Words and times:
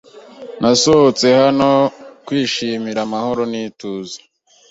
Nasohotse 0.61 1.25
hano 1.41 1.69
kwishimira 2.25 2.99
amahoro 3.07 3.41
n'ituze 3.51 4.17